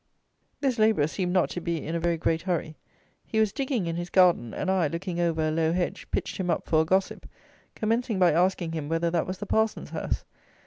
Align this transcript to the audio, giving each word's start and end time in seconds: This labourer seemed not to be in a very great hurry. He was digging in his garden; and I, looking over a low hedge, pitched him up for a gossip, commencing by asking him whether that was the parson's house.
This 0.61 0.79
labourer 0.79 1.05
seemed 1.05 1.31
not 1.31 1.51
to 1.51 1.61
be 1.61 1.85
in 1.85 1.93
a 1.93 1.99
very 1.99 2.17
great 2.17 2.41
hurry. 2.41 2.75
He 3.23 3.39
was 3.39 3.53
digging 3.53 3.85
in 3.85 3.97
his 3.97 4.09
garden; 4.09 4.51
and 4.51 4.71
I, 4.71 4.87
looking 4.87 5.19
over 5.19 5.47
a 5.47 5.51
low 5.51 5.73
hedge, 5.73 6.07
pitched 6.09 6.37
him 6.37 6.49
up 6.49 6.65
for 6.65 6.81
a 6.81 6.85
gossip, 6.85 7.27
commencing 7.75 8.17
by 8.17 8.31
asking 8.31 8.71
him 8.71 8.89
whether 8.89 9.11
that 9.11 9.27
was 9.27 9.37
the 9.37 9.45
parson's 9.45 9.91
house. 9.91 10.25